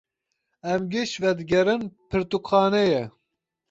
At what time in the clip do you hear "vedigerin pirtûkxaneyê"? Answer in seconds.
1.21-3.03